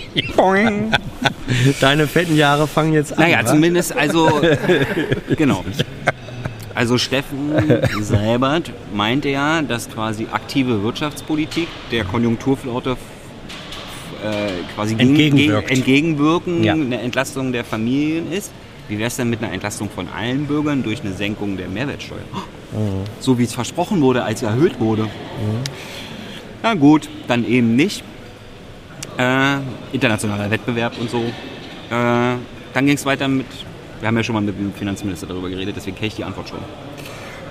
Deine 1.80 2.06
fetten 2.06 2.36
Jahre 2.36 2.66
fangen 2.66 2.92
jetzt 2.92 3.12
an. 3.12 3.20
Naja, 3.20 3.40
wa? 3.42 3.46
zumindest, 3.46 3.96
also, 3.96 4.40
genau. 5.36 5.64
Also 6.74 6.98
Steffen 6.98 7.52
Seibert 8.02 8.70
meinte 8.94 9.28
ja, 9.30 9.62
dass 9.62 9.88
quasi 9.88 10.26
aktive 10.30 10.82
Wirtschaftspolitik 10.82 11.68
der 11.90 12.04
Konjunkturflaute 12.04 12.90
äh, 14.22 14.74
quasi 14.74 14.94
gegen- 14.94 15.08
Entgegenwirkt. 15.10 15.68
gegen- 15.68 15.78
entgegenwirken, 15.80 16.64
Ja. 16.64 16.72
eine 16.74 17.00
Entlastung 17.00 17.52
der 17.52 17.64
Familien 17.64 18.30
ist. 18.32 18.52
Wie 18.88 18.98
wäre 18.98 19.08
es 19.08 19.16
denn 19.16 19.30
mit 19.30 19.42
einer 19.42 19.52
Entlastung 19.52 19.88
von 19.90 20.06
allen 20.08 20.46
Bürgern 20.46 20.82
durch 20.82 21.00
eine 21.02 21.12
Senkung 21.12 21.56
der 21.56 21.68
Mehrwertsteuer? 21.68 22.18
So 23.20 23.38
wie 23.38 23.44
es 23.44 23.54
versprochen 23.54 24.00
wurde, 24.02 24.22
als 24.22 24.40
sie 24.40 24.46
erhöht 24.46 24.78
wurde. 24.78 25.08
Na 26.62 26.74
gut, 26.74 27.08
dann 27.26 27.44
eben 27.46 27.74
nicht. 27.74 28.04
Äh, 29.18 29.58
internationaler 29.92 30.50
Wettbewerb 30.50 30.98
und 31.00 31.10
so. 31.10 31.18
Äh, 31.20 32.36
dann 32.74 32.86
ging 32.86 32.96
es 32.96 33.06
weiter 33.06 33.28
mit, 33.28 33.46
wir 34.00 34.08
haben 34.08 34.16
ja 34.16 34.22
schon 34.22 34.34
mal 34.34 34.42
mit 34.42 34.58
dem 34.58 34.72
Finanzminister 34.74 35.26
darüber 35.26 35.48
geredet, 35.48 35.74
deswegen 35.76 35.96
kenne 35.96 36.08
ich 36.08 36.16
die 36.16 36.24
Antwort 36.24 36.48
schon. 36.48 36.58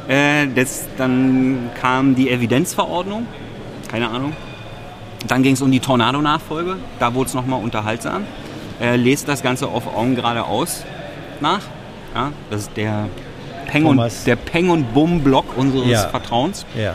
Äh, 0.08 0.48
das, 0.54 0.88
dann 0.98 1.72
kam 1.80 2.16
die 2.16 2.30
Evidenzverordnung, 2.30 3.26
keine 3.90 4.10
Ahnung. 4.10 4.34
Dann 5.28 5.42
ging 5.42 5.54
es 5.54 5.62
um 5.62 5.72
die 5.72 5.80
Tornado-Nachfolge, 5.80 6.76
da 7.00 7.16
wurde 7.16 7.30
es 7.30 7.34
nochmal 7.34 7.64
unterhaltsam. 7.64 8.24
Äh, 8.80 8.98
lest 8.98 9.28
das 9.28 9.42
Ganze 9.42 9.68
auf 9.68 9.88
Augen 9.96 10.16
geradeaus 10.16 10.84
nach. 11.40 11.62
Ja, 12.14 12.32
das 12.52 12.62
ist 12.62 12.78
der 12.78 13.10
Peng 13.68 13.86
und, 13.86 14.02
der 14.26 14.36
Peng 14.36 14.70
und 14.70 14.94
Bumm-Block 14.94 15.58
unseres 15.58 15.88
Ja. 15.90 16.08
Vertrauens. 16.10 16.66
Ja. 16.78 16.94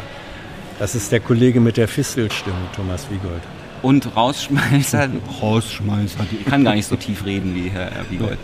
Das 0.78 0.94
ist 0.94 1.10
der 1.10 1.20
Kollege 1.20 1.60
mit 1.60 1.76
der 1.76 1.88
Fistelstimme, 1.88 2.56
Thomas 2.74 3.10
Wiegold. 3.10 3.42
Und 3.82 4.14
Rausschmeißer, 4.14 5.08
Rausschmeißer, 5.40 6.20
ich 6.38 6.44
kann 6.44 6.64
gar 6.64 6.74
nicht 6.74 6.86
so 6.86 6.96
tief 6.96 7.24
reden 7.24 7.54
wie 7.54 7.70
Herr 7.70 7.90
Wiegold. 8.10 8.38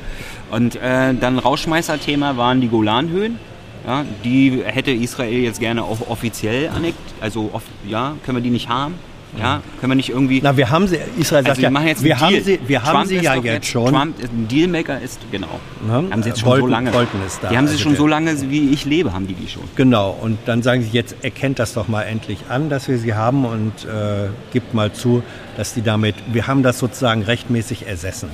Und 0.50 0.76
äh, 0.76 1.14
dann 1.14 1.38
Rausschmeißer-Thema 1.38 2.36
waren 2.36 2.60
die 2.60 2.68
Golanhöhen. 2.68 3.38
Ja, 3.86 4.04
die 4.24 4.62
hätte 4.64 4.90
Israel 4.90 5.40
jetzt 5.40 5.60
gerne 5.60 5.84
auch 5.84 6.08
offiziell 6.08 6.68
annektiert. 6.70 7.14
Also, 7.20 7.50
off 7.52 7.62
ja, 7.86 8.16
können 8.24 8.38
wir 8.38 8.42
die 8.42 8.50
nicht 8.50 8.68
haben? 8.68 8.94
Ja, 9.38 9.60
können 9.80 9.90
wir 9.92 9.96
nicht 9.96 10.08
irgendwie. 10.10 10.40
Na, 10.42 10.56
wir 10.56 10.70
haben 10.70 10.86
sie, 10.88 10.96
Israel 11.18 11.42
sagt 11.42 11.48
also, 11.50 11.60
wir 11.60 11.64
ja, 11.64 11.70
machen 11.70 11.86
jetzt 11.88 12.02
wir 12.02 12.18
haben 12.20 12.30
Deal. 12.32 12.42
sie, 12.42 12.58
wir 12.66 12.82
haben 12.82 13.06
sie 13.06 13.16
ja 13.18 13.34
jetzt 13.36 13.66
schon. 13.66 13.92
Trump 13.92 14.18
ist 14.18 14.32
ein 14.32 14.48
Dealmaker 14.48 15.00
ist, 15.00 15.20
genau. 15.30 15.60
Ja, 15.86 15.94
haben 15.94 16.22
sie 16.22 16.30
jetzt 16.30 16.40
schon 16.40 16.48
so 16.48 16.54
Bolton- 16.56 16.70
lange. 16.70 16.90
Bolton 16.90 17.20
ist 17.26 17.38
da, 17.42 17.48
die 17.50 17.56
haben 17.58 17.66
sie 17.66 17.72
also 17.72 17.82
schon 17.82 17.92
der- 17.92 17.98
so 18.00 18.06
lange, 18.06 18.50
wie 18.50 18.70
ich 18.70 18.84
lebe, 18.86 19.12
haben 19.12 19.26
die 19.26 19.34
die 19.34 19.48
schon. 19.48 19.62
Genau, 19.76 20.16
und 20.22 20.38
dann 20.46 20.62
sagen 20.62 20.82
sie, 20.82 20.88
jetzt 20.92 21.16
erkennt 21.22 21.58
das 21.58 21.74
doch 21.74 21.86
mal 21.88 22.02
endlich 22.04 22.38
an, 22.48 22.70
dass 22.70 22.88
wir 22.88 22.98
sie 22.98 23.14
haben 23.14 23.44
und 23.44 23.72
äh, 23.84 24.28
gibt 24.52 24.72
mal 24.74 24.92
zu, 24.92 25.22
dass 25.56 25.74
die 25.74 25.82
damit, 25.82 26.14
wir 26.32 26.46
haben 26.46 26.62
das 26.62 26.78
sozusagen 26.78 27.22
rechtmäßig 27.22 27.86
ersessen. 27.86 28.30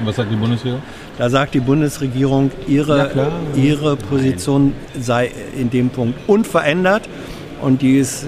Und 0.00 0.06
was 0.06 0.16
sagt 0.16 0.30
die 0.30 0.36
Bundeswehr? 0.36 0.78
Da 1.18 1.30
sagt 1.30 1.54
die 1.54 1.60
Bundesregierung, 1.60 2.50
ihre, 2.66 3.08
klar. 3.08 3.32
ihre 3.54 3.96
Position 3.96 4.74
sei 4.98 5.30
in 5.56 5.70
dem 5.70 5.88
Punkt 5.90 6.18
unverändert. 6.26 7.08
Und 7.66 7.82
die 7.82 7.98
ist, 7.98 8.24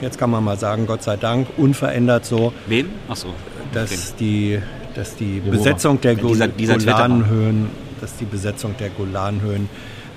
jetzt 0.00 0.16
kann 0.16 0.30
man 0.30 0.44
mal 0.44 0.56
sagen, 0.56 0.86
Gott 0.86 1.02
sei 1.02 1.16
Dank, 1.16 1.48
unverändert 1.56 2.24
so, 2.24 2.52
Wem? 2.68 2.88
Achso. 3.08 3.34
dass 3.72 4.14
die, 4.14 4.60
dass 4.94 5.16
die? 5.16 5.40
Besetzung 5.40 6.00
der 6.00 6.14
Go 6.14 6.28
Dieser- 6.28 6.46
dieser 6.46 6.78
Golanhöhen, 6.78 7.68
dass 8.00 8.16
die 8.16 8.26
Besetzung 8.26 8.76
der 8.78 8.90
Golanhöhen 8.90 9.68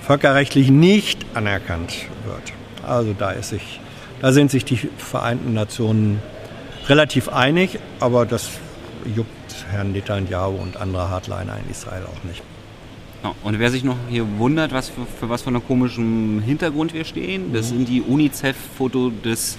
völkerrechtlich 0.06 0.70
nicht 0.70 1.26
anerkannt 1.34 1.92
wird. 2.24 2.52
Also 2.88 3.12
da 3.18 3.32
ist 3.32 3.48
sich, 3.50 3.80
da 4.22 4.30
sind 4.30 4.52
sich 4.52 4.64
die 4.64 4.78
Vereinten 4.98 5.52
Nationen 5.52 6.22
relativ 6.88 7.28
einig, 7.28 7.80
aber 7.98 8.24
das 8.24 8.50
juckt 9.16 9.66
Herrn 9.72 9.90
Netanyahu 9.90 10.54
und 10.54 10.76
andere 10.76 11.08
Hardliner 11.08 11.56
in 11.64 11.68
Israel 11.72 12.02
auch 12.04 12.22
nicht. 12.22 12.40
Ja, 13.22 13.34
und 13.44 13.58
wer 13.58 13.70
sich 13.70 13.84
noch 13.84 13.96
hier 14.08 14.26
wundert, 14.38 14.72
was 14.72 14.88
für, 14.88 15.04
für 15.04 15.28
was 15.28 15.42
von 15.42 15.54
einem 15.54 15.66
komischen 15.66 16.40
Hintergrund 16.40 16.94
wir 16.94 17.04
stehen, 17.04 17.52
das 17.52 17.68
sind 17.68 17.86
die 17.86 18.00
UNICEF-Foto 18.00 19.10
des 19.10 19.58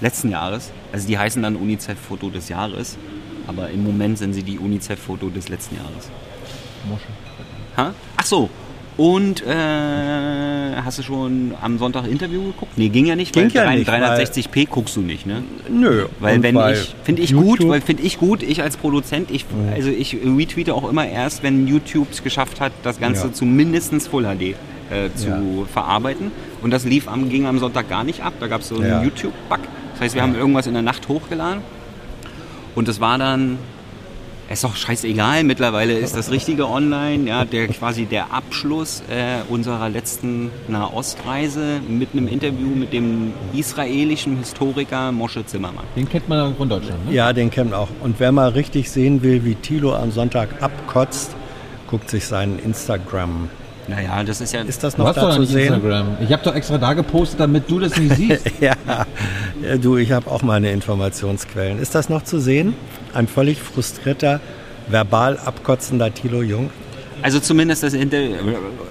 letzten 0.00 0.30
Jahres. 0.30 0.70
Also 0.92 1.08
die 1.08 1.18
heißen 1.18 1.42
dann 1.42 1.56
UNICEF-Foto 1.56 2.30
des 2.30 2.48
Jahres, 2.48 2.96
aber 3.48 3.70
im 3.70 3.82
Moment 3.82 4.18
sind 4.18 4.32
sie 4.32 4.44
die 4.44 4.58
UNICEF-Foto 4.58 5.28
des 5.28 5.48
letzten 5.48 5.76
Jahres. 5.76 6.08
Mosche. 6.88 7.06
Ha? 7.76 7.92
Ach 8.16 8.24
so. 8.24 8.48
Und 9.00 9.42
äh, 9.46 10.74
hast 10.84 10.98
du 10.98 11.02
schon 11.02 11.54
am 11.62 11.78
Sonntag 11.78 12.06
Interview 12.06 12.42
geguckt? 12.48 12.72
Nee, 12.76 12.90
ging 12.90 13.06
ja 13.06 13.16
nicht, 13.16 13.32
Ging 13.32 13.48
ja 13.48 13.64
drei- 13.64 13.76
nicht, 13.76 13.88
360p 13.88 14.68
guckst 14.68 14.94
du 14.94 15.00
nicht, 15.00 15.24
ne? 15.24 15.42
Nö. 15.70 16.04
Weil 16.18 16.42
wenn 16.42 16.54
ich, 16.72 16.94
finde 17.02 17.22
ich 17.22 17.32
gut, 17.32 17.60
YouTube- 17.60 17.70
weil 17.70 17.80
finde 17.80 18.02
ich 18.02 18.18
gut, 18.18 18.42
ich 18.42 18.60
als 18.62 18.76
Produzent, 18.76 19.30
ich, 19.30 19.46
also 19.74 19.88
ich 19.88 20.18
retweete 20.22 20.74
auch 20.74 20.86
immer 20.86 21.08
erst, 21.08 21.42
wenn 21.42 21.66
YouTube 21.66 22.08
es 22.10 22.22
geschafft 22.22 22.60
hat, 22.60 22.72
das 22.82 23.00
Ganze 23.00 23.28
Ja. 23.28 23.32
zu 23.32 23.46
mindestens 23.46 24.06
Full 24.06 24.24
HD 24.24 24.42
äh, 24.90 25.08
zu 25.14 25.28
Ja. 25.28 25.40
verarbeiten. 25.72 26.30
Und 26.60 26.70
das 26.70 26.84
lief 26.84 27.08
am, 27.08 27.30
ging 27.30 27.46
am 27.46 27.58
Sonntag 27.58 27.88
gar 27.88 28.04
nicht 28.04 28.22
ab. 28.22 28.34
Da 28.38 28.48
gab 28.48 28.60
es 28.60 28.68
so 28.68 28.74
einen 28.76 28.86
Ja. 28.86 29.02
YouTube-Bug. 29.02 29.60
Das 29.92 30.00
heißt, 30.02 30.14
wir 30.14 30.20
haben 30.20 30.34
irgendwas 30.34 30.66
in 30.66 30.74
der 30.74 30.82
Nacht 30.82 31.08
hochgeladen. 31.08 31.62
Und 32.74 32.86
das 32.86 33.00
war 33.00 33.16
dann, 33.16 33.56
ist 34.50 34.64
doch 34.64 34.74
scheißegal, 34.74 35.44
mittlerweile 35.44 35.96
ist 35.96 36.16
das 36.16 36.30
Richtige 36.30 36.68
online, 36.68 37.28
ja, 37.28 37.44
der 37.44 37.68
quasi 37.68 38.04
der 38.06 38.32
Abschluss 38.32 39.02
äh, 39.08 39.48
unserer 39.48 39.88
letzten 39.88 40.50
Nahostreise 40.66 41.80
mit 41.88 42.08
einem 42.12 42.26
Interview 42.26 42.68
mit 42.68 42.92
dem 42.92 43.32
israelischen 43.52 44.38
Historiker 44.38 45.12
Moshe 45.12 45.46
Zimmermann. 45.46 45.84
Den 45.94 46.08
kennt 46.08 46.28
man 46.28 46.56
von 46.56 46.68
Deutschland, 46.68 47.06
ne? 47.06 47.14
Ja, 47.14 47.32
den 47.32 47.50
kennt 47.50 47.70
man 47.70 47.78
auch. 47.78 47.88
Und 48.00 48.18
wer 48.18 48.32
mal 48.32 48.48
richtig 48.48 48.90
sehen 48.90 49.22
will, 49.22 49.44
wie 49.44 49.54
Thilo 49.54 49.94
am 49.94 50.10
Sonntag 50.10 50.60
abkotzt, 50.60 51.36
guckt 51.88 52.10
sich 52.10 52.26
seinen 52.26 52.58
Instagram. 52.58 53.48
Naja, 53.86 54.22
das 54.24 54.40
ist 54.40 54.52
ja. 54.52 54.62
Ist 54.62 54.82
das 54.82 54.98
noch 54.98 55.12
da 55.14 55.30
zu 55.30 55.40
nicht 55.40 55.52
sehen? 55.52 55.74
Instagram. 55.74 56.16
Ich 56.20 56.32
habe 56.32 56.42
doch 56.42 56.54
extra 56.54 56.78
da 56.78 56.92
gepostet, 56.92 57.40
damit 57.40 57.70
du 57.70 57.78
das 57.78 57.96
nicht 57.96 58.14
siehst. 58.16 58.50
Ja, 58.60 58.74
äh, 59.62 59.78
du, 59.78 59.96
ich 59.96 60.10
habe 60.10 60.30
auch 60.30 60.42
meine 60.42 60.70
Informationsquellen. 60.72 61.78
Ist 61.78 61.94
das 61.94 62.08
noch 62.08 62.22
zu 62.22 62.40
sehen? 62.40 62.74
Ein 63.14 63.26
völlig 63.28 63.58
frustrierter, 63.60 64.40
verbal 64.88 65.38
abkotzender 65.38 66.12
Thilo 66.14 66.42
Jung. 66.42 66.70
Also 67.22 67.38
zumindest 67.40 67.82
das 67.82 67.92
Interview. 67.94 68.34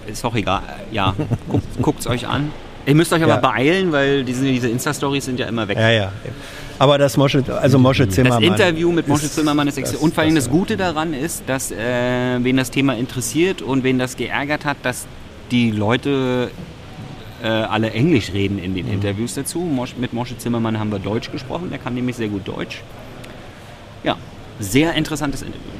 Ist 0.08 0.24
auch 0.26 0.36
egal. 0.36 0.62
Ja, 0.92 1.16
guckt 1.82 2.00
es 2.02 2.08
euch 2.08 2.28
an. 2.28 2.52
Ihr 2.86 2.96
müsst 2.96 3.12
euch 3.14 3.24
aber 3.24 3.36
Ja. 3.36 3.40
beeilen, 3.40 3.92
weil 3.92 4.24
diese, 4.24 4.44
diese 4.46 4.70
Insta-Stories 4.70 5.26
sind 5.26 5.40
ja 5.40 5.48
immer 5.48 5.68
weg. 5.68 5.78
Ja, 5.78 5.90
ja. 5.90 6.12
Aber 6.80 6.98
das 6.98 7.18
Mosche, 7.18 7.44
also 7.62 7.78
Mosche 7.78 8.06
Das 8.06 8.16
Zimmermann. 8.16 8.42
Interview 8.44 8.92
mit 8.92 9.08
Moshe 9.08 9.26
ist- 9.26 9.36
Zimmermann 9.36 9.68
ist 9.68 9.78
extrem. 9.78 10.00
Und 10.00 10.14
vor 10.14 10.24
allem 10.24 10.36
das 10.36 10.46
das- 10.46 10.52
Gute 10.54 10.78
daran 10.78 11.14
ist, 11.14 11.44
dass 11.48 11.72
äh, 11.72 11.76
wen 12.42 12.56
das 12.58 12.72
Thema 12.72 12.96
interessiert 12.96 13.62
und 13.62 13.84
wen 13.84 14.00
das 14.00 14.16
geärgert 14.16 14.64
hat, 14.66 14.78
dass 14.84 15.06
die 15.52 15.72
Leute 15.72 16.52
äh, 17.44 17.48
alle 17.48 17.92
Englisch 17.92 18.32
reden 18.34 18.60
in 18.60 18.76
den 18.76 18.86
Mhm. 18.88 18.94
Interviews 18.94 19.34
dazu. 19.36 19.60
Mosch, 19.60 19.96
mit 19.98 20.14
Moshe 20.14 20.38
Zimmermann 20.38 20.80
haben 20.80 20.92
wir 20.92 21.00
Deutsch 21.00 21.32
gesprochen, 21.32 21.70
der 21.70 21.80
kann 21.80 21.94
nämlich 21.96 22.16
sehr 22.16 22.28
gut 22.30 22.48
Deutsch. 22.48 22.82
Sehr 24.60 24.94
interessantes 24.94 25.42
Interview. 25.42 25.72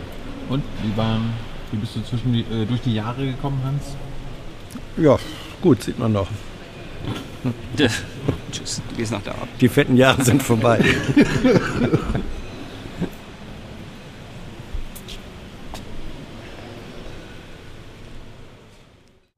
Und 0.50 0.64
wie, 0.82 0.98
waren, 0.98 1.34
wie 1.72 1.78
bist 1.78 1.96
du 1.96 2.04
zwischen 2.04 2.34
die, 2.34 2.42
äh, 2.42 2.66
durch 2.66 2.82
die 2.82 2.96
Jahre 2.96 3.26
gekommen, 3.26 3.62
Hans? 3.64 3.96
Ja, 4.98 5.18
gut, 5.62 5.84
sieht 5.84 6.00
man 6.00 6.14
doch. 6.14 6.28
Tschüss, 8.52 8.82
du 8.90 8.96
gehst 8.96 9.12
nach 9.12 9.22
da 9.22 9.32
ab. 9.32 9.48
Die 9.62 9.70
fetten 9.70 9.96
Jahre 9.96 10.24
sind 10.24 10.42
vorbei. 10.42 10.80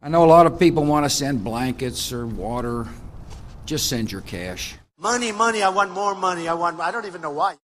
I 0.04 0.10
know 0.10 0.24
a 0.24 0.26
lot 0.26 0.48
of 0.48 0.58
people 0.58 0.84
want 0.84 1.06
to 1.06 1.10
send 1.10 1.44
blankets 1.44 2.12
or 2.12 2.26
water. 2.26 2.88
Just 3.66 3.88
send 3.88 4.12
your 4.12 4.22
cash. 4.22 4.76
Money, 4.98 5.32
money, 5.32 5.62
I 5.62 5.70
want 5.70 5.92
more 5.92 6.16
money. 6.16 6.48
I 6.48 6.54
want, 6.54 6.80
I 6.80 6.92
don't 6.92 7.06
even 7.06 7.22
know 7.22 7.32
why. 7.32 7.56